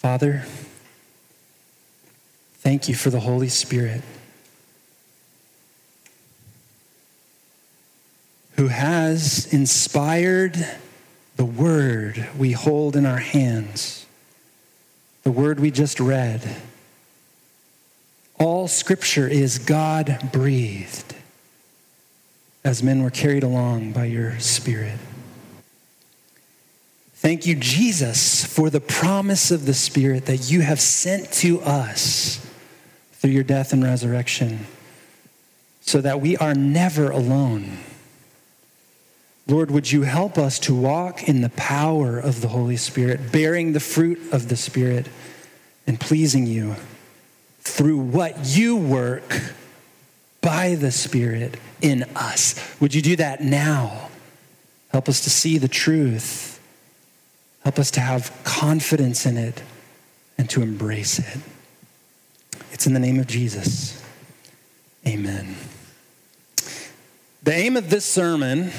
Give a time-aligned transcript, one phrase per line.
[0.00, 0.44] Father,
[2.54, 4.00] thank you for the Holy Spirit
[8.56, 10.56] who has inspired
[11.36, 14.06] the word we hold in our hands,
[15.22, 16.48] the word we just read.
[18.38, 21.14] All scripture is God breathed
[22.64, 24.98] as men were carried along by your Spirit.
[27.20, 32.40] Thank you, Jesus, for the promise of the Spirit that you have sent to us
[33.12, 34.66] through your death and resurrection
[35.82, 37.76] so that we are never alone.
[39.46, 43.74] Lord, would you help us to walk in the power of the Holy Spirit, bearing
[43.74, 45.06] the fruit of the Spirit
[45.86, 46.76] and pleasing you
[47.60, 49.42] through what you work
[50.40, 52.54] by the Spirit in us.
[52.80, 54.08] Would you do that now?
[54.88, 56.49] Help us to see the truth.
[57.70, 59.62] Help us to have confidence in it
[60.36, 61.38] and to embrace it.
[62.72, 64.04] It's in the name of Jesus.
[65.06, 65.54] Amen.
[67.44, 68.72] The aim of this sermon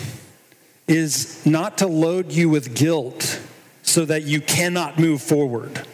[0.90, 3.40] is not to load you with guilt
[3.82, 5.88] so that you cannot move forward.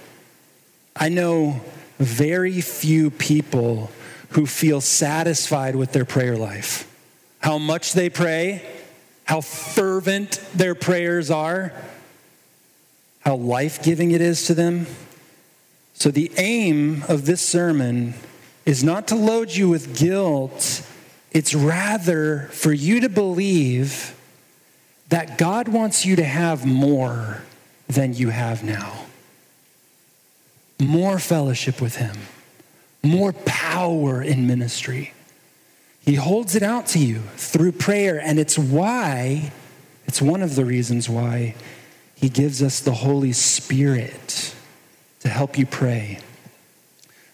[0.95, 1.61] I know
[1.99, 3.91] very few people
[4.29, 6.91] who feel satisfied with their prayer life.
[7.41, 8.63] How much they pray,
[9.25, 11.73] how fervent their prayers are,
[13.27, 14.87] how life giving it is to them.
[15.93, 18.13] So, the aim of this sermon
[18.65, 20.81] is not to load you with guilt,
[21.33, 24.15] it's rather for you to believe
[25.09, 27.43] that God wants you to have more
[27.89, 28.93] than you have now.
[30.79, 32.15] More fellowship with Him
[33.03, 35.13] more power in ministry.
[36.05, 39.51] He holds it out to you through prayer, and it's why,
[40.05, 41.55] it's one of the reasons why
[42.17, 44.55] He gives us the Holy Spirit
[45.19, 46.19] to help you pray.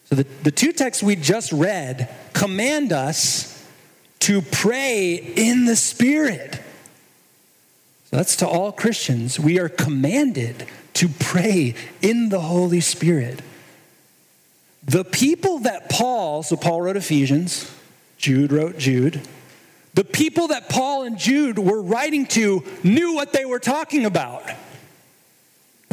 [0.05, 3.65] So, the, the two texts we just read command us
[4.19, 6.59] to pray in the Spirit.
[8.09, 9.39] So, that's to all Christians.
[9.39, 10.65] We are commanded
[10.95, 13.41] to pray in the Holy Spirit.
[14.83, 17.73] The people that Paul, so Paul wrote Ephesians,
[18.17, 19.21] Jude wrote Jude,
[19.93, 24.43] the people that Paul and Jude were writing to knew what they were talking about.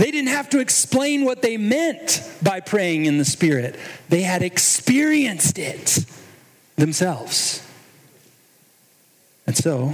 [0.00, 3.78] They didn't have to explain what they meant by praying in the Spirit,
[4.08, 6.06] they had experienced it
[6.76, 7.62] themselves.
[9.46, 9.92] And so,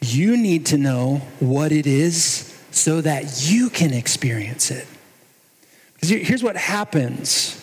[0.00, 4.86] you need to know what it is so that you can experience it.
[5.94, 7.60] Because here's what happens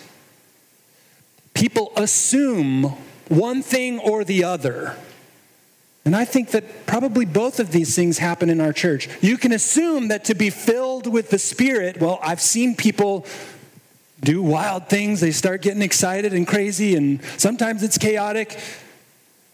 [1.53, 2.93] people assume
[3.29, 4.97] one thing or the other.
[6.07, 9.09] And I think that probably both of these things happen in our church.
[9.19, 13.25] You can assume that to be filled with the Spirit, well, I've seen people
[14.21, 15.19] do wild things.
[15.19, 18.57] They start getting excited and crazy, and sometimes it's chaotic.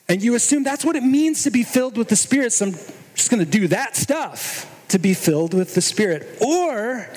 [0.07, 2.53] And you assume that's what it means to be filled with the Spirit.
[2.53, 2.73] So I'm
[3.15, 6.37] just going to do that stuff to be filled with the Spirit.
[6.39, 7.09] Or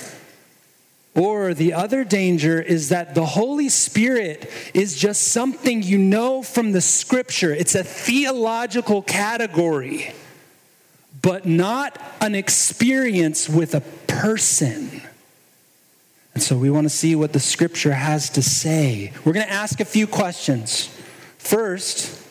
[1.17, 6.73] or the other danger is that the Holy Spirit is just something you know from
[6.73, 7.53] the scripture.
[7.53, 10.13] It's a theological category,
[11.23, 15.01] but not an experience with a person.
[16.35, 19.11] And so we want to see what the scripture has to say.
[19.25, 20.95] We're going to ask a few questions.
[21.39, 22.23] First,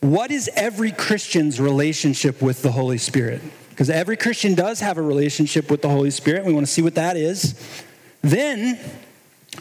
[0.00, 3.42] what is every Christian's relationship with the Holy Spirit?
[3.72, 6.44] Because every Christian does have a relationship with the Holy Spirit.
[6.44, 7.58] We want to see what that is.
[8.20, 8.78] Then,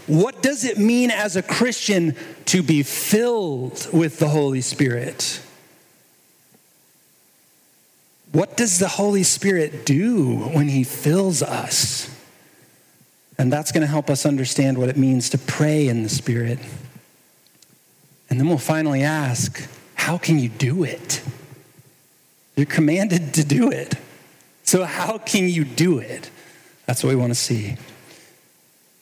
[0.06, 5.42] what does it mean as a Christian to be filled with the Holy Spirit?
[8.34, 12.14] What does the Holy Spirit do when He fills us?
[13.38, 16.60] And that's going to help us understand what it means to pray in the Spirit.
[18.30, 21.22] And then we'll finally ask, how can you do it?
[22.62, 23.96] You're commanded to do it.
[24.62, 26.30] So, how can you do it?
[26.86, 27.76] That's what we want to see.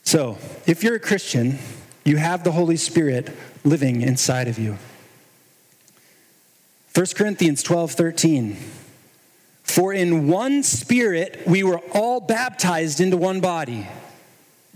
[0.04, 1.60] So, if you're a Christian,
[2.06, 3.36] you have the Holy Spirit
[3.66, 4.78] living inside of you.
[6.96, 8.58] 1 Corinthians 12 13.
[9.64, 13.90] For in one spirit we were all baptized into one body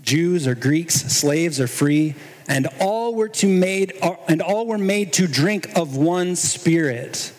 [0.02, 2.16] Jews or Greeks, slaves or free,
[2.46, 3.94] and all were to made
[4.28, 7.32] and all were made to drink of one spirit.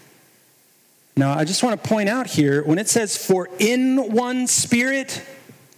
[1.18, 5.24] Now, I just want to point out here when it says, for in one spirit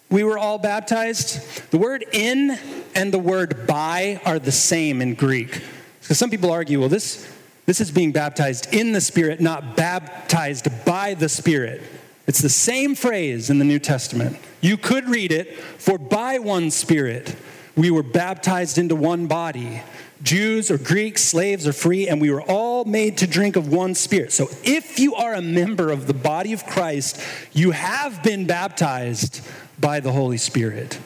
[0.09, 2.57] we were all baptized, the word in
[2.95, 5.61] and the word by are the same in Greek.
[6.01, 7.31] Because some people argue, well, this,
[7.65, 11.81] this is being baptized in the spirit, not baptized by the spirit.
[12.25, 14.37] It's the same phrase in the New Testament.
[14.59, 17.35] You could read it, for by one Spirit
[17.75, 19.81] we were baptized into one body.
[20.23, 23.93] Jews or Greeks, slaves or free, and we were all made to drink of one
[23.93, 24.31] spirit.
[24.31, 27.21] So if you are a member of the body of Christ,
[27.53, 29.45] you have been baptized
[29.79, 30.99] by the Holy Spirit.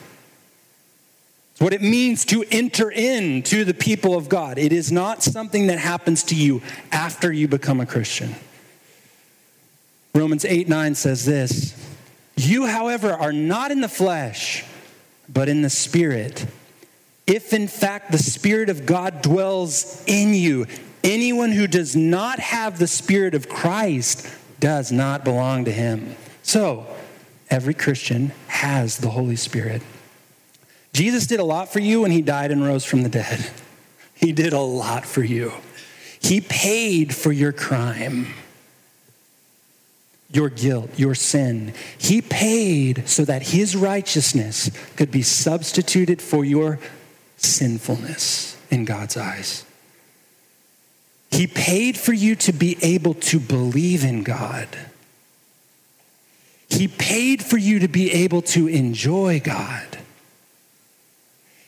[1.52, 4.58] It's what it means to enter into the people of God.
[4.58, 8.34] It is not something that happens to you after you become a Christian.
[10.14, 11.74] Romans 8 9 says this
[12.36, 14.64] You, however, are not in the flesh,
[15.28, 16.46] but in the Spirit
[17.26, 20.66] if in fact the Spirit of God dwells in you,
[21.04, 24.28] anyone who does not have the Spirit of Christ
[24.60, 26.16] does not belong to him.
[26.42, 26.86] So,
[27.50, 29.82] every Christian has the Holy Spirit.
[30.92, 33.50] Jesus did a lot for you when he died and rose from the dead.
[34.14, 35.52] He did a lot for you.
[36.20, 38.34] He paid for your crime,
[40.30, 41.74] your guilt, your sin.
[41.98, 46.78] He paid so that his righteousness could be substituted for your
[47.44, 49.64] sinfulness in God's eyes.
[51.30, 54.68] He paid for you to be able to believe in God.
[56.68, 59.98] He paid for you to be able to enjoy God.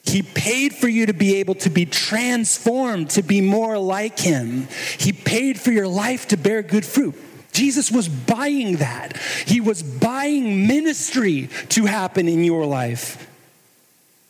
[0.03, 4.69] He paid for you to be able to be transformed, to be more like Him.
[4.99, 7.15] He paid for your life to bear good fruit.
[7.53, 9.17] Jesus was buying that.
[9.47, 13.31] He was buying ministry to happen in your life.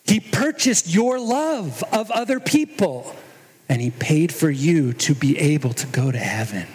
[0.05, 3.15] He purchased your love of other people,
[3.69, 6.67] and He paid for you to be able to go to heaven.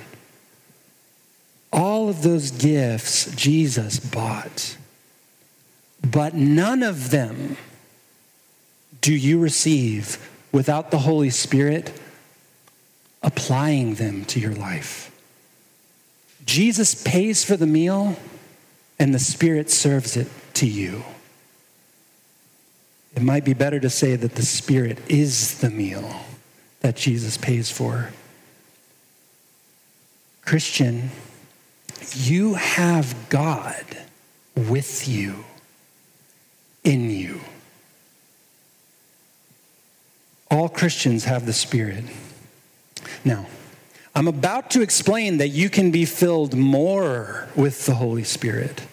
[1.71, 4.75] All of those gifts Jesus bought,
[6.01, 7.57] but none of them
[9.01, 10.17] do you receive
[10.51, 11.93] without the Holy Spirit
[13.21, 15.11] applying them to your life.
[16.45, 18.15] Jesus pays for the meal,
[18.97, 21.03] and the Spirit serves it to you.
[23.19, 26.21] It might be better to say that the Spirit is the meal
[26.79, 28.11] that Jesus pays for.
[30.45, 31.11] Christian,
[32.13, 33.83] you have God
[34.55, 35.43] with you,
[36.85, 37.41] in you.
[40.49, 42.05] All Christians have the Spirit.
[43.25, 43.47] Now,
[44.15, 48.83] I'm about to explain that you can be filled more with the Holy Spirit.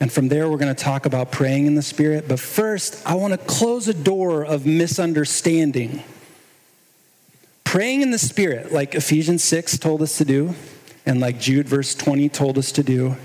[0.00, 2.26] And from there, we're going to talk about praying in the Spirit.
[2.28, 6.02] But first, I want to close a door of misunderstanding.
[7.62, 10.54] Praying in the Spirit, like Ephesians 6 told us to do,
[11.06, 13.16] and like Jude verse 20 told us to do,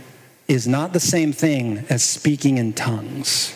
[0.48, 3.56] is not the same thing as speaking in tongues.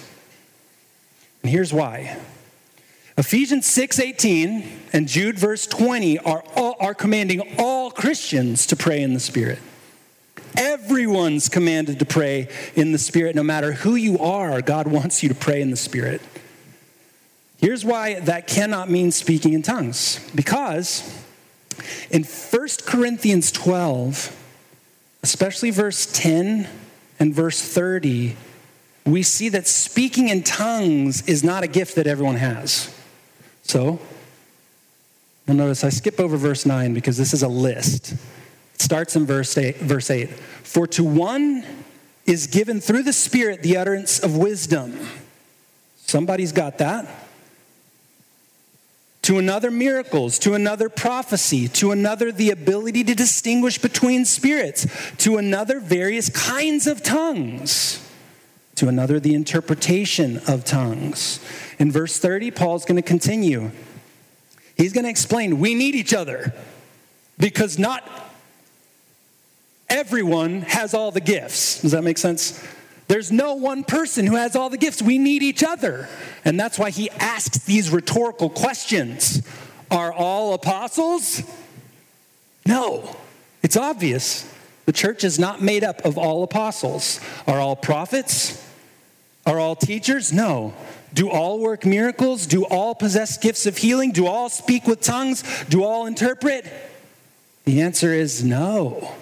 [1.41, 2.17] And here's why.
[3.17, 9.13] Ephesians 6:18 and Jude verse 20 are, all, are commanding all Christians to pray in
[9.13, 9.59] the Spirit.
[10.57, 13.35] Everyone's commanded to pray in the Spirit.
[13.35, 16.21] No matter who you are, God wants you to pray in the Spirit.
[17.57, 20.19] Here's why that cannot mean speaking in tongues.
[20.35, 21.25] Because
[22.09, 24.35] in 1 Corinthians 12,
[25.23, 26.67] especially verse 10
[27.19, 28.35] and verse 30,
[29.05, 32.93] we see that speaking in tongues is not a gift that everyone has.
[33.63, 33.99] So,
[35.47, 38.15] you'll notice I skip over verse 9 because this is a list
[38.83, 40.29] starts in verse 8, verse 8.
[40.29, 41.65] For to one
[42.25, 44.97] is given through the Spirit the utterance of wisdom.
[45.97, 47.07] Somebody's got that.
[49.23, 50.37] To another, miracles.
[50.39, 51.69] To another, prophecy.
[51.69, 54.85] To another, the ability to distinguish between spirits.
[55.19, 58.05] To another, various kinds of tongues.
[58.75, 61.39] To another, the interpretation of tongues.
[61.79, 63.71] In verse 30, Paul's going to continue.
[64.75, 66.53] He's going to explain we need each other
[67.37, 68.03] because not
[69.93, 71.81] everyone has all the gifts.
[71.81, 72.61] Does that make sense?
[73.07, 75.01] There's no one person who has all the gifts.
[75.01, 76.07] We need each other.
[76.43, 79.47] And that's why he asks these rhetorical questions
[79.91, 81.43] Are all apostles?
[82.65, 83.15] No.
[83.61, 84.49] It's obvious.
[84.85, 87.19] The church is not made up of all apostles.
[87.47, 88.61] Are all prophets?
[89.45, 90.33] Are all teachers?
[90.33, 90.73] No.
[91.13, 92.47] Do all work miracles?
[92.47, 94.11] Do all possess gifts of healing?
[94.11, 95.43] Do all speak with tongues?
[95.69, 96.65] Do all interpret?
[97.65, 99.13] The answer is no.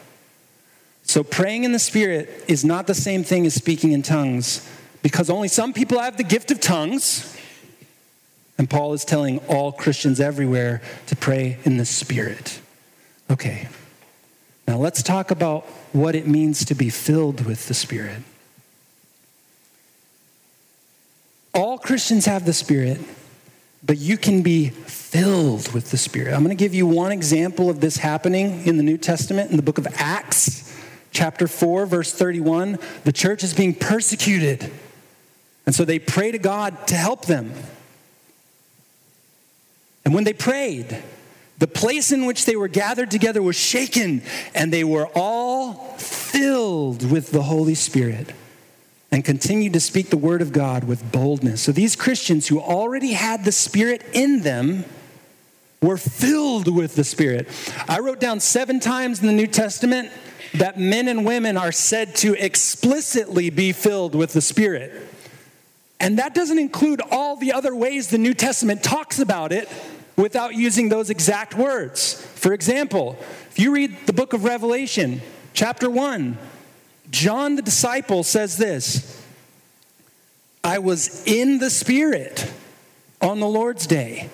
[1.12, 4.66] So, praying in the Spirit is not the same thing as speaking in tongues
[5.02, 7.38] because only some people have the gift of tongues.
[8.58, 12.62] And Paul is telling all Christians everywhere to pray in the Spirit.
[13.30, 13.68] Okay,
[14.66, 18.24] now let's talk about what it means to be filled with the Spirit.
[21.54, 23.02] All Christians have the Spirit,
[23.84, 26.34] but you can be filled with the Spirit.
[26.34, 29.58] I'm going to give you one example of this happening in the New Testament in
[29.58, 30.71] the book of Acts
[31.12, 34.72] chapter 4, verse 31, the church is being persecuted.
[35.66, 37.54] And so they pray to God to help them.
[40.04, 41.04] And when they prayed,
[41.60, 44.24] the place in which they were gathered together was shaken,
[44.56, 48.34] and they were all filled with the Holy Spirit
[49.12, 51.62] and continued to speak the word of God with boldness.
[51.62, 54.86] So these Christians who already had the Spirit in them
[55.82, 57.48] were filled with the Spirit.
[57.88, 60.12] I wrote down seven times in the New Testament
[60.56, 65.08] that men and women are said to explicitly be filled with the Spirit.
[66.00, 69.70] And that doesn't include all the other ways the New Testament talks about it
[70.18, 72.14] without using those exact words.
[72.36, 73.18] For example,
[73.50, 75.22] if you read the book of Revelation,
[75.54, 76.38] chapter 1,
[77.12, 79.22] John the disciple says this
[80.64, 82.52] I was in the Spirit
[83.22, 84.30] on the Lord's day,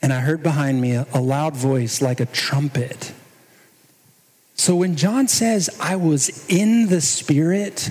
[0.00, 3.12] and I heard behind me a, loud voice like a trumpet.
[4.54, 7.90] So when John says, I was in the Spirit,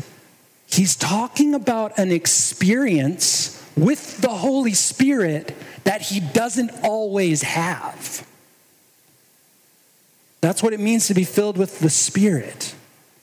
[0.67, 8.25] he's talking about an experience with the Holy Spirit that he doesn't always have.
[10.41, 12.75] That's what it means to be filled with the Spirit.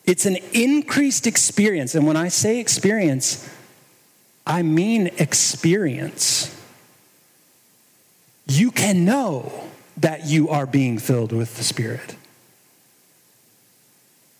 [0.04, 1.94] It's an increased experience.
[1.94, 3.48] And when I say experience,
[4.46, 6.56] I mean experience.
[8.46, 9.52] You can know
[9.98, 12.16] that you are being filled with the Spirit.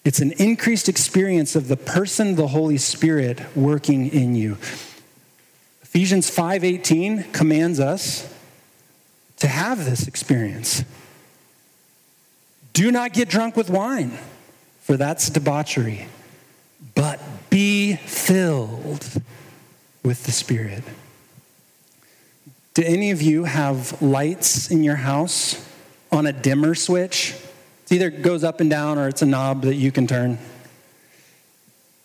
[0.04, 4.56] It's an increased experience of the person, the Holy Spirit, working in you.
[5.82, 8.26] Ephesians 5:18 commands us
[9.38, 10.84] to have this experience.
[12.72, 14.16] Do not get drunk with wine,
[14.82, 16.06] for that's debauchery,
[16.94, 19.20] but be filled
[20.02, 20.84] with the Spirit.
[22.74, 25.56] Do any of you have lights in your house
[26.12, 27.34] on a dimmer switch?
[27.90, 30.38] It either goes up and down or it's a knob that you can turn.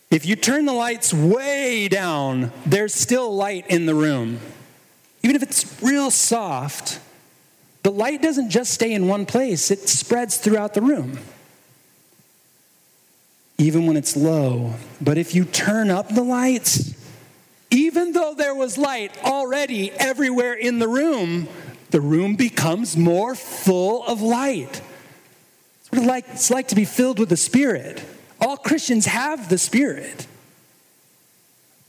[0.09, 4.39] If you turn the lights way down, there's still light in the room.
[5.21, 6.99] Even if it's real soft,
[7.83, 11.19] the light doesn't just stay in one place, it spreads throughout the room.
[13.57, 14.73] Even when it's low.
[14.99, 16.93] But if you turn up the lights,
[17.69, 21.47] even though there was light already everywhere in the room,
[21.91, 24.81] the room becomes more full of light.
[25.97, 28.03] What it's like to be filled with the Spirit.
[28.41, 30.27] All Christians have the Spirit.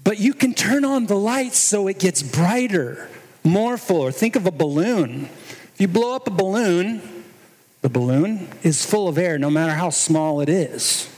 [0.02, 3.08] But you can turn on the lights so it gets brighter,
[3.42, 4.02] more full.
[4.02, 5.24] Or think of a balloon.
[5.24, 7.24] If you blow up a balloon,
[7.82, 11.12] the balloon is full of air no matter how small it is.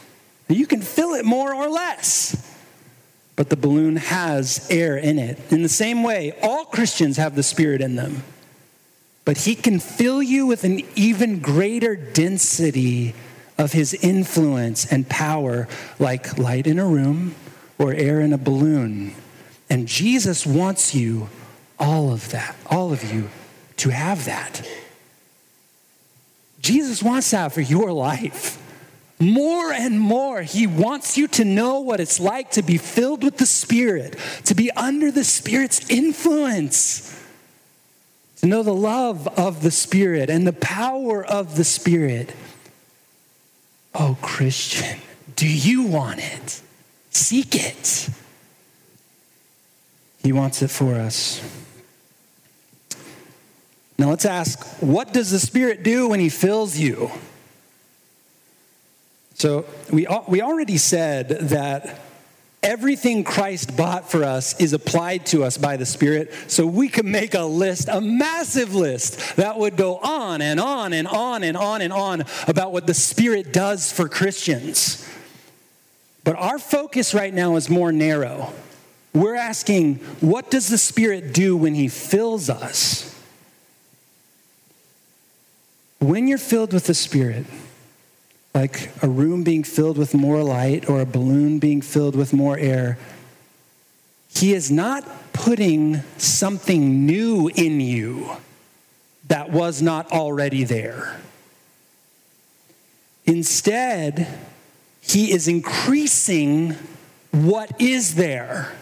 [0.49, 2.45] You can fill it more or less.
[3.37, 5.39] But the balloon has air in it.
[5.53, 8.25] In the same way, all Christians have the Spirit in them.
[9.29, 13.13] But He can fill you with an even greater density
[13.59, 15.69] of his influence and power
[15.99, 17.35] like light in a room
[17.79, 19.15] or air in a balloon.
[19.69, 21.29] And Jesus wants you,
[21.79, 23.29] all of that, all of you,
[23.77, 24.67] to have that.
[26.63, 28.57] Jesus wants that for your life.
[29.21, 33.37] More and more, he wants you to know what it's like to be filled with
[33.37, 37.15] the Spirit, to be under the Spirit's influence,
[38.41, 42.33] to know the love of the Spirit and the power of the Spirit.
[43.95, 45.01] Oh, Christian,
[45.35, 46.63] do you want it?
[47.11, 48.09] Seek it.
[50.23, 51.41] He wants it for us.
[53.99, 57.11] Now let's ask what does the Spirit do when He fills you?
[59.35, 62.01] So we, we already said that
[62.63, 67.11] Everything Christ bought for us is applied to us by the Spirit, so we can
[67.11, 71.57] make a list, a massive list that would go on and on and on and
[71.57, 75.09] on and on about what the Spirit does for Christians.
[76.25, 78.53] But our focus right now is more narrow.
[79.15, 83.15] We're asking, what does the Spirit do when He fills us?
[86.01, 87.47] When you're filled with the Spirit,
[88.55, 92.59] like a room being filled with more light or a balloon being filled with more
[92.59, 92.99] air.
[94.35, 98.31] He is not putting something new in you
[99.29, 101.21] that was not already there.
[103.27, 104.27] Instead,
[105.01, 106.75] he is increasing
[107.31, 108.73] what is there.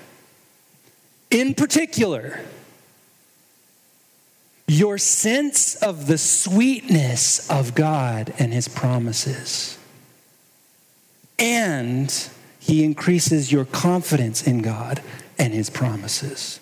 [1.31, 2.41] In particular,
[4.69, 9.79] your sense of the sweetness of God and his promises.
[11.39, 12.13] And
[12.59, 15.03] he increases your confidence in God
[15.39, 16.59] and his promises.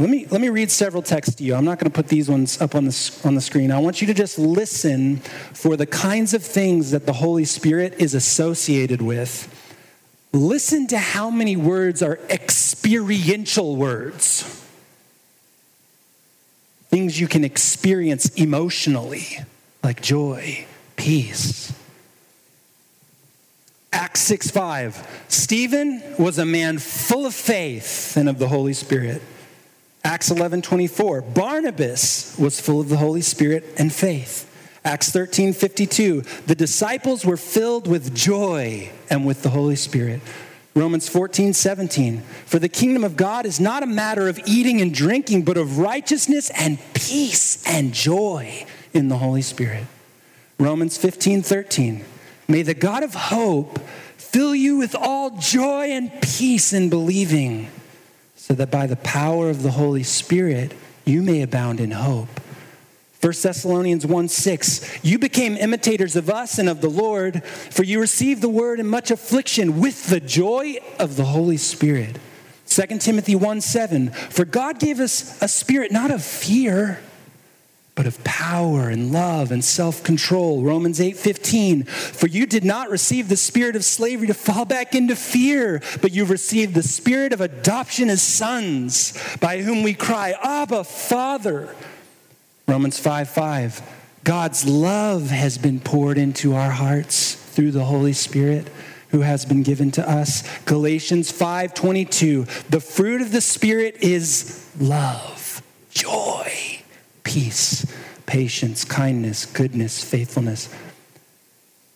[0.00, 1.56] Let me, let me read several texts to you.
[1.56, 3.72] I'm not going to put these ones up on the, on the screen.
[3.72, 7.94] I want you to just listen for the kinds of things that the Holy Spirit
[7.98, 9.52] is associated with.
[10.32, 14.67] Listen to how many words are experiential words,
[17.08, 19.38] things you can experience emotionally,
[19.82, 21.72] like joy, peace.
[23.94, 25.24] Acts 6 5.
[25.28, 29.22] Stephen was a man full of faith and of the Holy Spirit.
[30.04, 31.22] Acts 11 24.
[31.22, 34.44] Barnabas was full of the Holy Spirit and faith.
[34.84, 36.20] Acts 13 52.
[36.46, 40.20] The disciples were filled with joy and with the Holy Spirit.
[40.74, 42.20] Romans 14 17.
[42.46, 45.78] For the kingdom of God is not a matter of eating and drinking, but of
[45.78, 49.84] righteousness and peace and joy in the Holy Spirit.
[50.58, 52.04] Romans 15 13.
[52.48, 53.78] May the God of hope
[54.16, 57.68] fill you with all joy and peace in believing
[58.36, 60.72] so that by the power of the Holy Spirit
[61.04, 62.28] you may abound in hope.
[63.20, 68.00] 1 Thessalonians 1 6, you became imitators of us and of the Lord, for you
[68.00, 72.18] received the word in much affliction with the joy of the Holy Spirit.
[72.66, 77.00] 2 Timothy 1 7, for God gave us a spirit not of fear
[77.98, 80.62] but of power and love and self-control.
[80.62, 85.16] Romans 8:15, for you did not receive the spirit of slavery to fall back into
[85.16, 90.84] fear, but you received the spirit of adoption as sons, by whom we cry, "Abba,
[90.84, 91.70] Father."
[92.68, 93.80] Romans 5:5,
[94.24, 98.68] God's love has been poured into our hearts through the Holy Spirit
[99.08, 100.42] who has been given to us.
[100.66, 106.52] Galatians 5:22, the fruit of the spirit is love, joy,
[107.24, 107.86] peace,
[108.26, 110.68] patience, kindness, goodness, faithfulness.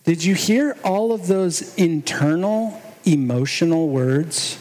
[0.04, 4.56] Did you hear all of those internal emotional words?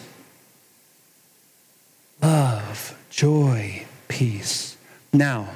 [2.22, 4.76] Love, joy, peace.
[5.14, 5.48] Now,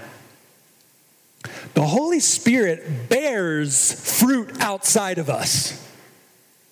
[1.76, 5.82] the Holy Spirit bears fruit outside of us,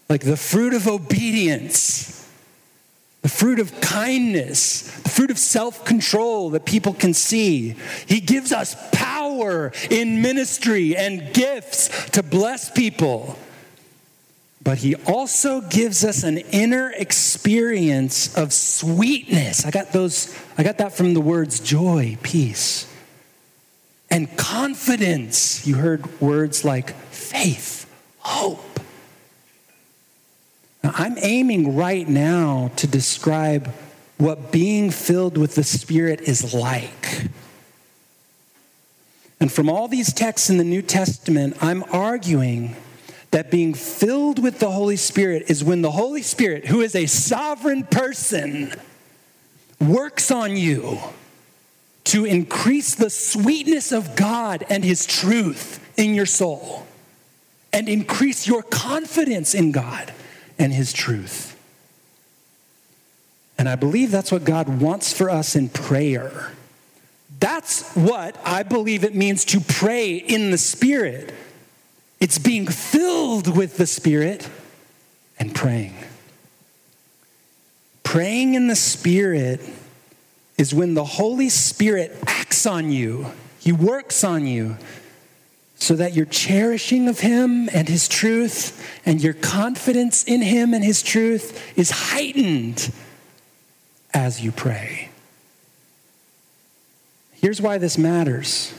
[0.10, 2.14] like the fruit of obedience
[3.24, 7.76] the fruit of kindness, the fruit of self control that people can see.
[8.06, 13.40] He gives us power in ministry and gifts to bless people.
[14.62, 19.66] But he also gives us an inner experience of sweetness.
[19.66, 22.93] I got those, I got that from the words joy, peace,
[24.14, 25.68] and confidence.
[25.68, 28.74] You heard words like faith, hope
[30.84, 33.74] now, I'm aiming right now to describe
[34.18, 37.28] what being filled with the Spirit is like.
[39.40, 42.76] And from all these texts in the New Testament, I'm arguing
[43.32, 47.06] that being filled with the Holy Spirit is when the Holy Spirit, who is a
[47.06, 48.74] sovereign person,
[49.80, 51.00] works on you
[52.06, 56.86] to increase the sweetness of God and His truth in your soul
[57.74, 60.14] and increase your confidence in God
[60.60, 61.50] and his truth.
[63.58, 66.52] And I believe that's what God wants for us in prayer.
[67.40, 71.34] That's what I believe it means to pray in the Spirit.
[72.20, 74.48] It's being filled with the Spirit
[75.40, 75.96] and praying.
[78.04, 79.62] Praying in the Spirit
[80.58, 83.28] is when the Holy Spirit acts on you,
[83.60, 84.78] He works on you
[85.76, 90.84] so that your cherishing of Him and His truth and your confidence in Him and
[90.84, 92.92] His truth is heightened
[94.14, 95.10] as you pray.
[97.34, 98.74] Here's why this matters.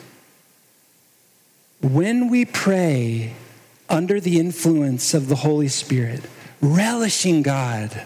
[1.83, 3.35] When we pray
[3.91, 6.23] under the influence of the Holy Spirit,
[6.63, 8.05] relishing God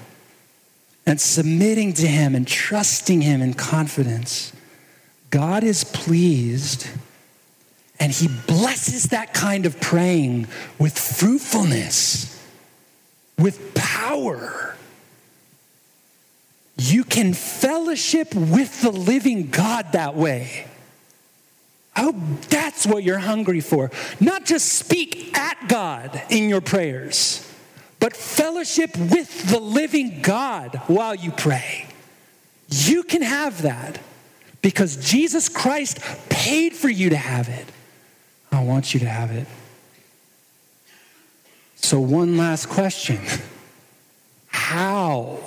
[1.08, 4.52] and submitting to Him and trusting Him in confidence,
[5.30, 6.86] God is pleased
[8.00, 10.46] and he blesses that kind of praying
[10.78, 12.40] with fruitfulness,
[13.36, 14.76] with power.
[16.76, 20.66] You can fellowship with the living God that way.
[21.96, 22.12] Oh,
[22.48, 23.90] that's what you're hungry for.
[24.20, 27.47] Not just speak at God in your prayers,
[28.00, 31.86] but fellowship with the living God while you pray.
[32.68, 33.98] You can have that
[34.62, 37.66] because Jesus Christ paid for you to have it.
[38.52, 39.46] I want you to have it.
[41.76, 43.20] So, one last question
[44.48, 45.38] How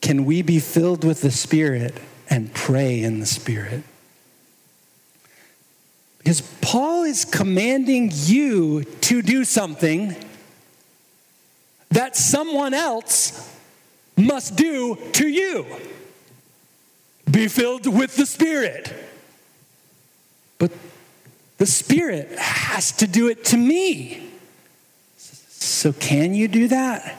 [0.00, 1.94] can we be filled with the Spirit
[2.28, 3.82] and pray in the Spirit?
[6.18, 10.16] Because Paul is commanding you to do something
[11.94, 13.56] that someone else
[14.16, 15.66] must do to you.
[17.30, 18.92] be filled with the Spirit.
[20.58, 20.70] But
[21.58, 24.28] the Spirit has to do it to me.
[25.16, 27.16] So, can you do that?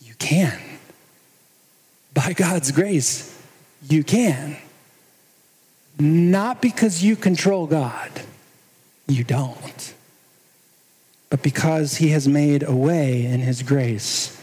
[0.00, 0.60] You can.
[2.14, 3.36] By God's grace,
[3.88, 4.56] you can.
[5.98, 8.10] Not because you control God,
[9.06, 9.94] you don't,
[11.30, 14.36] but because He has made a way in His grace.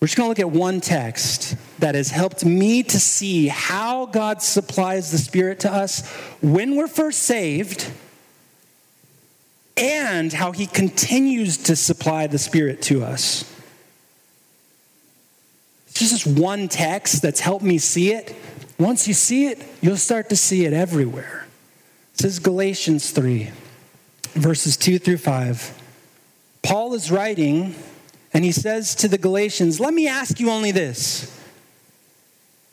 [0.00, 4.06] We're just going to look at one text that has helped me to see how
[4.06, 6.08] God supplies the Spirit to us
[6.40, 7.90] when we're first saved
[9.76, 13.44] and how He continues to supply the Spirit to us.
[15.88, 18.34] It's just this one text that's helped me see it.
[18.78, 21.46] Once you see it, you'll start to see it everywhere.
[22.16, 23.50] This is Galatians 3,
[24.32, 25.79] verses 2 through 5.
[26.62, 27.74] Paul is writing
[28.32, 31.36] and he says to the Galatians, Let me ask you only this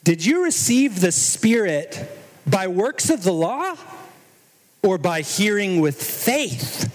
[0.04, 2.08] Did you receive the Spirit
[2.46, 3.76] by works of the law
[4.82, 6.94] or by hearing with faith?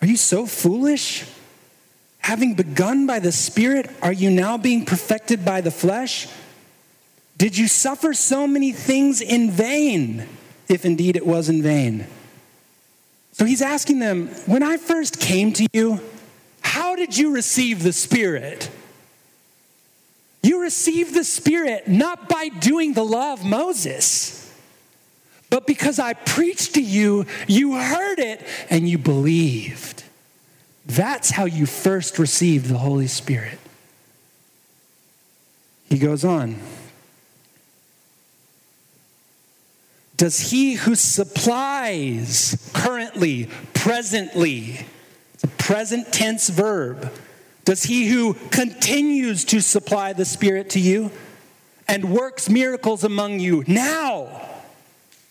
[0.00, 1.24] Are you so foolish?
[2.18, 6.28] Having begun by the Spirit, are you now being perfected by the flesh?
[7.36, 10.28] Did you suffer so many things in vain,
[10.68, 12.06] if indeed it was in vain?
[13.32, 16.00] So he's asking them, When I first came to you,
[16.60, 18.70] how did you receive the Spirit?
[20.42, 24.38] You received the Spirit not by doing the law of Moses,
[25.50, 30.02] but because I preached to you, you heard it and you believed.
[30.86, 33.58] That's how you first received the Holy Spirit.
[35.88, 36.56] He goes on.
[40.16, 44.86] Does he who supplies currently, presently,
[45.58, 47.10] present tense verb.
[47.64, 51.10] Does he who continues to supply the Spirit to you
[51.88, 54.48] and works miracles among you now?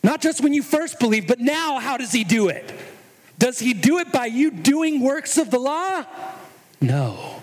[0.04, 2.74] Not just when you first believe, but now, how does he do it?
[3.38, 6.06] Does he do it by you doing works of the law?
[6.80, 7.41] No.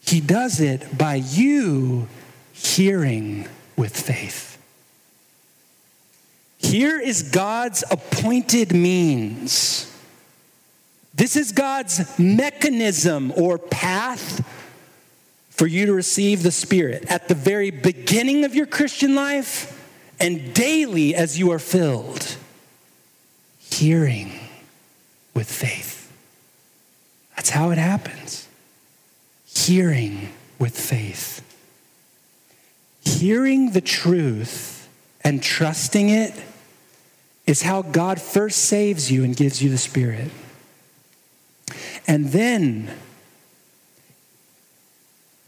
[0.00, 2.08] He does it by you
[2.52, 4.51] hearing with faith.
[6.62, 9.88] Here is God's appointed means
[11.14, 14.46] this is God's mechanism or path
[15.50, 19.78] for you to receive the Spirit at the very beginning of your Christian life
[20.18, 22.36] and daily as you are filled.
[23.58, 24.32] Hearing
[25.34, 26.10] with faith.
[27.36, 28.48] That's how it happens.
[29.44, 31.40] Hearing with faith.
[33.04, 34.88] Hearing the truth
[35.22, 36.32] and trusting it
[37.46, 40.30] is how God first saves you and gives you the Spirit.
[42.06, 42.90] And then,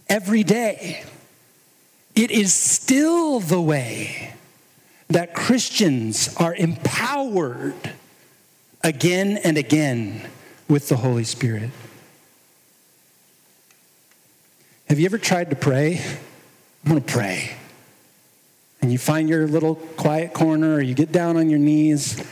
[0.09, 1.05] every day,
[2.15, 4.35] it is still the way
[5.09, 7.93] that Christians are empowered
[8.83, 10.29] again and again
[10.69, 11.71] with the Holy Spirit.
[14.89, 16.01] Have you ever tried to pray?
[16.85, 17.57] I'm going to pray.
[18.85, 22.23] And you find your little quiet corner, or you get down on your knees,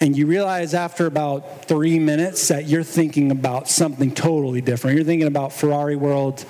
[0.00, 4.96] and you realize after about three minutes that you're thinking about something totally different.
[4.96, 6.44] You're thinking about Ferrari World,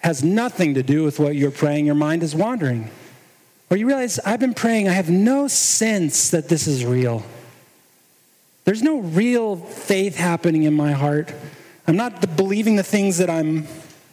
[0.00, 1.86] has nothing to do with what you're praying.
[1.86, 2.90] Your mind is wandering.
[3.70, 7.24] Or you realize, I've been praying, I have no sense that this is real.
[8.66, 11.32] There's no real faith happening in my heart.
[11.88, 13.66] I'm not believing the things that I'm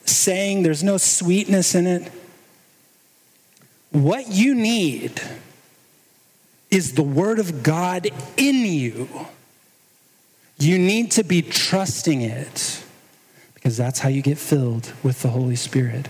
[0.05, 2.13] saying, there's no sweetness in it.
[3.91, 5.21] What you need
[6.69, 9.10] is the Word of God in you.
[10.60, 12.84] You need to be trusting it
[13.54, 16.08] because that's how you get filled with the Holy Spirit.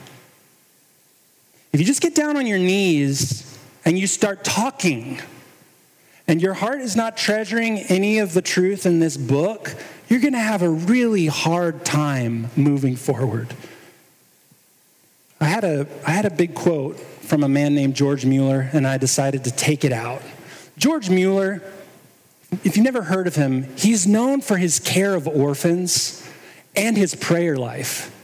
[1.71, 5.21] If you just get down on your knees and you start talking,
[6.29, 9.73] and your heart is not treasuring any of the truth in this book,
[10.09, 13.55] you're going to have a really hard time moving forward.
[15.41, 18.87] I had a, I had a big quote from a man named George Mueller, and
[18.87, 20.23] I decided to take it out.
[20.77, 21.61] George Mueller,
[22.63, 26.27] if you've never heard of him, he's known for his care of orphans
[26.75, 28.15] and his prayer life.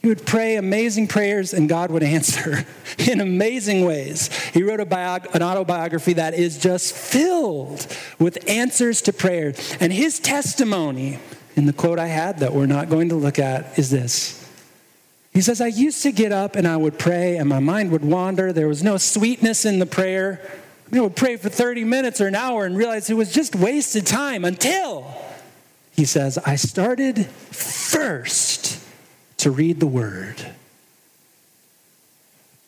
[0.00, 2.64] He would pray amazing prayers and God would answer
[2.98, 4.30] in amazing ways.
[4.54, 7.86] He wrote a biog- an autobiography that is just filled
[8.18, 9.52] with answers to prayer.
[9.80, 11.18] And his testimony,
[11.54, 14.45] in the quote I had that we're not going to look at, is this.
[15.36, 18.02] He says, I used to get up and I would pray and my mind would
[18.02, 18.54] wander.
[18.54, 20.40] There was no sweetness in the prayer
[20.94, 24.06] I would pray for 30 minutes or an hour and realize it was just wasted
[24.06, 25.06] time until
[25.92, 28.82] he says, I started first
[29.36, 30.54] to read the word.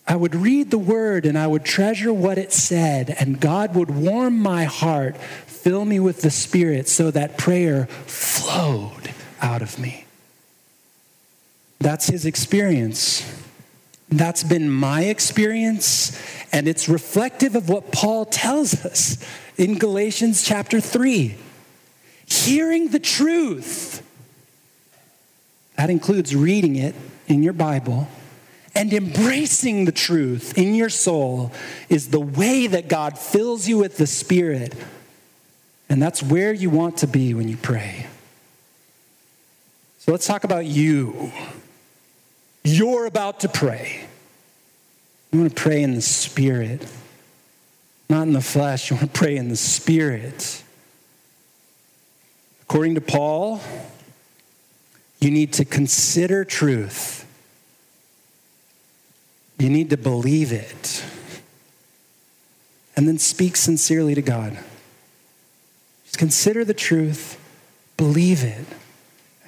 [0.07, 3.90] I would read the word and I would treasure what it said, and God would
[3.90, 10.04] warm my heart, fill me with the Spirit so that prayer flowed out of me.
[11.81, 13.25] That's his experience.
[14.09, 16.19] That's been my experience,
[16.51, 19.19] and it's reflective of what Paul tells us
[19.57, 21.37] in Galatians chapter 3.
[22.27, 24.03] Hearing the truth,
[25.77, 26.95] that includes reading it
[27.27, 28.09] in your Bible,
[28.75, 31.53] and embracing the truth in your soul
[31.88, 34.75] is the way that God fills you with the Spirit.
[35.88, 38.07] And that's where you want to be when you pray.
[39.99, 41.33] So let's talk about you.
[42.64, 44.07] You're about to pray.
[45.31, 46.87] You want to pray in the Spirit,
[48.09, 48.90] not in the flesh.
[48.90, 50.62] You want to pray in the Spirit.
[52.62, 53.61] According to Paul,
[55.21, 57.27] you need to consider truth.
[59.59, 61.05] You need to believe it.
[62.97, 64.59] And then speak sincerely to God.
[66.05, 67.38] Just consider the truth,
[67.97, 68.66] believe it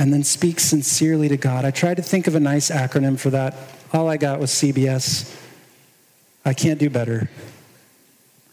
[0.00, 1.66] and then speak sincerely to God.
[1.66, 3.54] I tried to think of a nice acronym for that.
[3.92, 5.38] All I got was CBS.
[6.42, 7.28] I can't do better.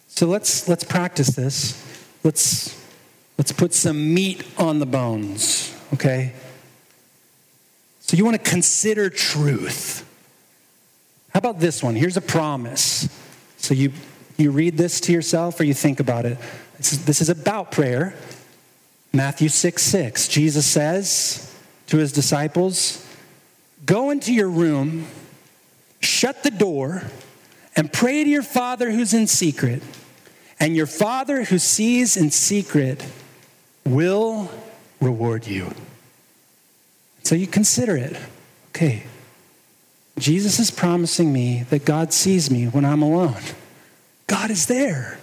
[0.09, 1.81] So let's let's practice this.
[2.21, 2.77] Let's
[3.37, 6.33] let's put some meat on the bones, okay?
[8.01, 10.03] So you want to consider truth.
[11.33, 11.95] How about this one?
[11.95, 13.07] Here's a promise.
[13.55, 13.93] So you
[14.35, 16.37] you read this to yourself or you think about it.
[16.75, 18.15] This is, this is about prayer.
[19.13, 21.55] Matthew 6 6, Jesus says
[21.87, 23.05] to his disciples,
[23.85, 25.07] Go into your room,
[25.99, 27.03] shut the door,
[27.75, 29.81] and pray to your Father who's in secret.
[30.59, 33.05] And your Father who sees in secret
[33.85, 34.49] will
[34.99, 35.71] reward you.
[37.23, 38.17] So you consider it.
[38.69, 39.03] Okay,
[40.17, 43.41] Jesus is promising me that God sees me when I'm alone.
[44.25, 45.19] God is there.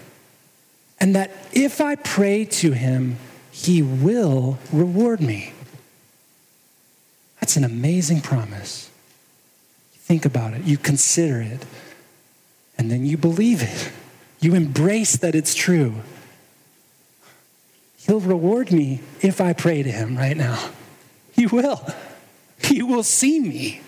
[1.00, 3.16] And that if I pray to him,
[3.54, 5.52] he will reward me.
[7.40, 8.90] That's an amazing promise.
[9.92, 11.64] think about it, you consider it,
[12.76, 13.92] and then you believe it.
[14.40, 15.94] You embrace that it's true.
[17.98, 20.72] He'll reward me if I pray to him right now.
[21.32, 21.80] He will.
[22.60, 23.80] He will see me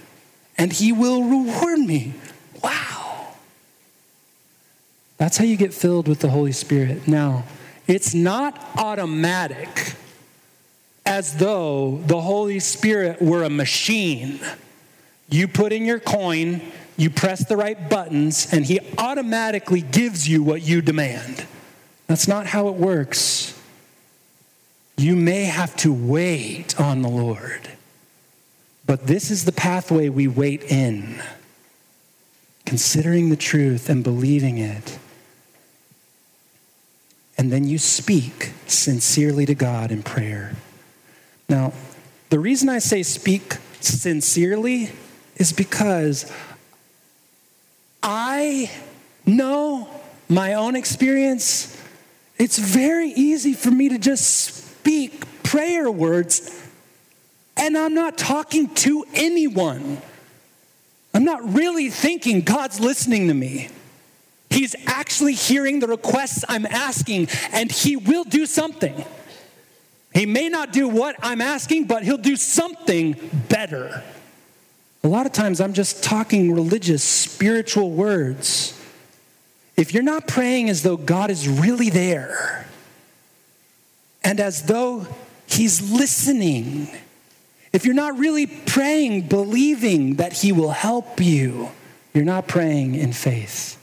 [0.56, 2.14] and he will reward me.
[2.62, 3.34] Wow.
[5.18, 7.08] That's how you get filled with the Holy Spirit.
[7.08, 7.44] Now,
[7.86, 9.94] it's not automatic
[11.04, 14.40] as though the Holy Spirit were a machine.
[15.28, 16.60] You put in your coin,
[16.96, 21.46] you press the right buttons, and He automatically gives you what you demand.
[22.08, 23.58] That's not how it works.
[24.96, 27.68] You may have to wait on the Lord,
[28.84, 31.22] but this is the pathway we wait in,
[32.64, 34.95] considering the truth and believing it
[37.46, 40.56] and then you speak sincerely to God in prayer.
[41.48, 41.74] Now,
[42.28, 44.90] the reason I say speak sincerely
[45.36, 46.28] is because
[48.02, 48.68] I
[49.26, 49.88] know
[50.28, 51.80] my own experience.
[52.36, 56.68] It's very easy for me to just speak prayer words,
[57.56, 60.02] and I'm not talking to anyone.
[61.14, 63.68] I'm not really thinking God's listening to me.
[64.50, 69.04] He's actually hearing the requests I'm asking, and He will do something.
[70.14, 73.16] He may not do what I'm asking, but He'll do something
[73.48, 74.02] better.
[75.04, 78.72] A lot of times I'm just talking religious, spiritual words.
[79.76, 82.66] If you're not praying as though God is really there,
[84.24, 85.06] and as though
[85.46, 86.88] He's listening,
[87.72, 91.70] if you're not really praying, believing that He will help you,
[92.14, 93.75] you're not praying in faith.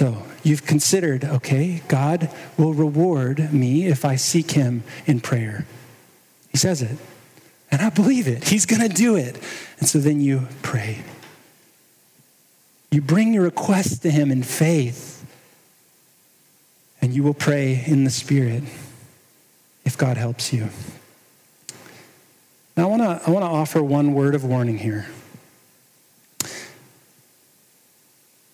[0.00, 5.66] So you've considered, okay, God will reward me if I seek him in prayer.
[6.48, 6.96] He says it.
[7.70, 8.48] And I believe it.
[8.48, 9.38] He's going to do it.
[9.78, 11.04] And so then you pray.
[12.90, 15.22] You bring your request to him in faith.
[17.02, 18.62] And you will pray in the Spirit
[19.84, 20.70] if God helps you.
[22.74, 25.08] Now, I want to I wanna offer one word of warning here.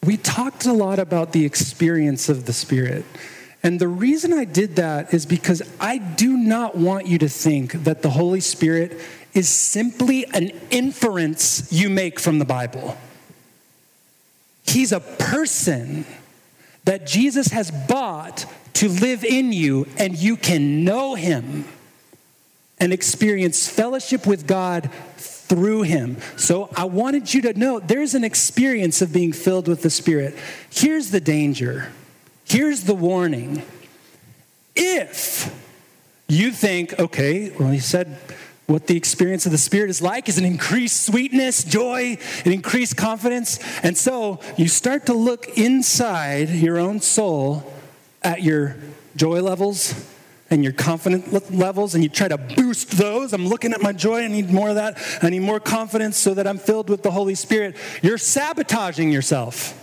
[0.07, 3.05] We talked a lot about the experience of the Spirit.
[3.63, 7.73] And the reason I did that is because I do not want you to think
[7.85, 9.01] that the Holy Spirit
[9.35, 12.97] is simply an inference you make from the Bible.
[14.65, 16.07] He's a person
[16.85, 21.65] that Jesus has bought to live in you, and you can know him
[22.79, 24.91] and experience fellowship with God
[25.49, 26.17] through him.
[26.37, 30.37] So I wanted you to know there's an experience of being filled with the Spirit.
[30.71, 31.93] Here's the danger.
[32.45, 33.63] Here's the warning.
[34.75, 35.53] If
[36.29, 38.19] you think, okay, well, he said
[38.67, 42.97] what the experience of the Spirit is like is an increased sweetness, joy, an increased
[42.97, 43.61] confidence.
[43.85, 47.73] And so you start to look inside your own soul
[48.23, 48.77] at your
[49.15, 49.95] joy levels
[50.51, 53.33] and your confidence levels and you try to boost those.
[53.33, 54.23] I'm looking at my joy.
[54.23, 54.99] I need more of that.
[55.23, 57.77] I need more confidence so that I'm filled with the Holy Spirit.
[58.03, 59.83] You're sabotaging yourself.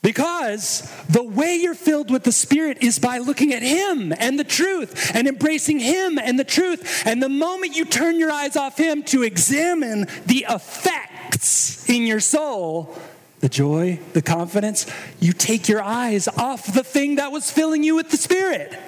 [0.00, 4.44] Because the way you're filled with the Spirit is by looking at Him and the
[4.44, 7.02] truth and embracing Him and the truth.
[7.04, 12.20] And the moment you turn your eyes off Him to examine the effects in your
[12.20, 12.96] soul,
[13.40, 14.86] the joy, the confidence,
[15.18, 18.78] you take your eyes off the thing that was filling you with the Spirit.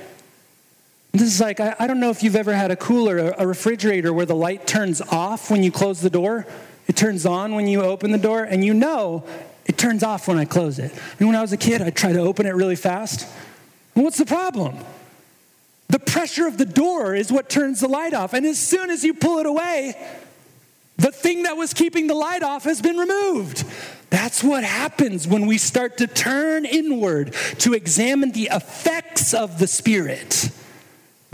[1.12, 4.12] This is like, I, I don't know if you've ever had a cooler, a refrigerator
[4.12, 6.46] where the light turns off when you close the door.
[6.86, 9.24] It turns on when you open the door, and you know
[9.66, 10.92] it turns off when I close it.
[11.18, 13.28] And when I was a kid, I'd try to open it really fast.
[13.94, 14.76] What's the problem?
[15.88, 18.32] The pressure of the door is what turns the light off.
[18.32, 19.94] And as soon as you pull it away,
[20.96, 23.64] the thing that was keeping the light off has been removed.
[24.10, 29.66] That's what happens when we start to turn inward to examine the effects of the
[29.66, 30.50] Spirit.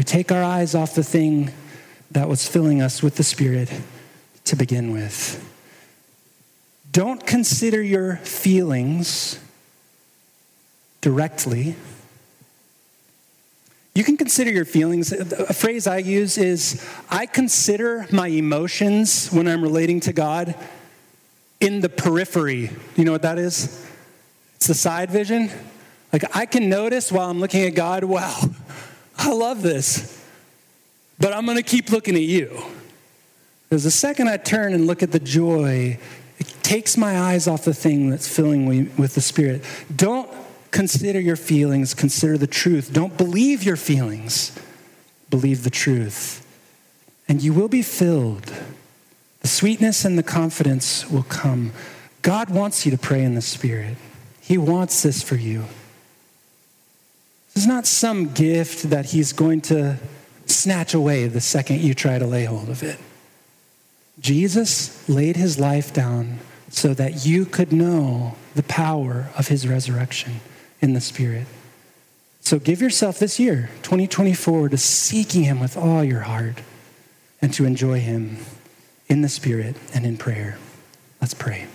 [0.06, 1.50] Take our eyes off the thing
[2.12, 3.70] that was filling us with the Spirit
[4.44, 5.42] to begin with.
[6.92, 9.40] Don't consider your feelings
[11.00, 11.74] directly.
[13.94, 15.10] You can consider your feelings.
[15.12, 20.54] A phrase I use is I consider my emotions when I'm relating to God
[21.60, 22.70] in the periphery.
[22.94, 23.84] You know what that is?
[24.54, 25.50] It's the side vision.
[26.12, 28.40] Like I can notice while I'm looking at God, wow,
[29.18, 30.22] I love this.
[31.18, 32.62] But I'm going to keep looking at you.
[33.68, 35.98] Because the second I turn and look at the joy,
[36.38, 39.64] it takes my eyes off the thing that's filling me with the Spirit.
[39.94, 40.30] Don't
[40.70, 42.92] consider your feelings, consider the truth.
[42.92, 44.52] Don't believe your feelings,
[45.30, 46.46] believe the truth.
[47.28, 48.52] And you will be filled.
[49.40, 51.72] The sweetness and the confidence will come.
[52.22, 53.96] God wants you to pray in the Spirit,
[54.40, 55.64] He wants this for you.
[57.56, 59.98] Is not some gift that He's going to
[60.44, 62.98] snatch away the second you try to lay hold of it.
[64.20, 66.38] Jesus laid his life down
[66.70, 70.40] so that you could know the power of his resurrection
[70.80, 71.46] in the Spirit.
[72.40, 76.62] So give yourself this year, 2024, to seeking him with all your heart
[77.42, 78.38] and to enjoy him
[79.08, 80.58] in the Spirit and in prayer.
[81.20, 81.66] Let's pray.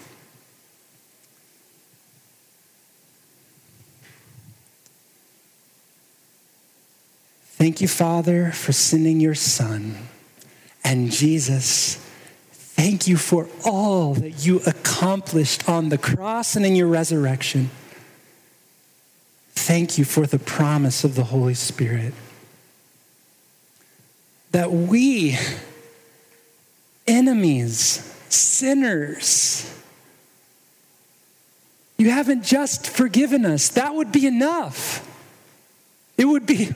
[7.62, 9.96] Thank you, Father, for sending your Son
[10.84, 11.98] and Jesus
[12.82, 17.70] Thank you for all that you accomplished on the cross and in your resurrection.
[19.52, 22.16] Thank you for the promise of the Holy Spirit.
[24.50, 25.38] That we,
[27.06, 29.72] enemies, sinners,
[32.00, 33.70] you haven't just forgiven us.
[33.70, 35.08] That would be enough.
[36.18, 36.72] It would be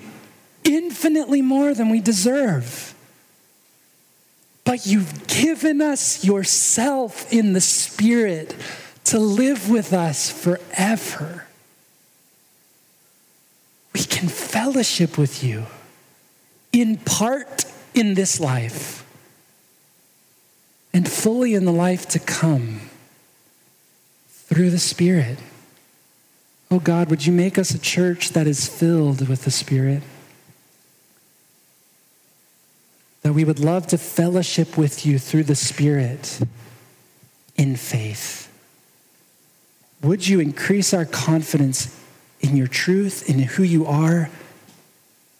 [0.96, 2.96] infinitely more than we deserve.
[4.64, 8.56] But you've given us yourself in the Spirit
[9.06, 11.48] to live with us forever.
[13.94, 15.66] We can fellowship with you
[16.72, 19.06] in part in this life
[20.94, 22.80] and fully in the life to come
[24.30, 25.40] through the Spirit.
[26.72, 30.02] Oh God, would you make us a church that is filled with the Spirit?
[33.26, 36.42] That we would love to fellowship with you through the Spirit
[37.56, 38.56] in faith.
[40.04, 42.00] Would you increase our confidence
[42.42, 44.30] in your truth, in who you are,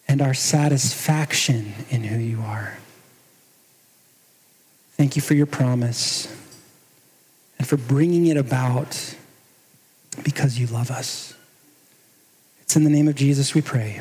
[0.08, 2.76] and our satisfaction in who you are?
[4.96, 6.26] Thank you for your promise
[7.56, 9.14] and for bringing it about
[10.24, 11.34] because you love us.
[12.62, 14.00] It's in the name of Jesus we pray.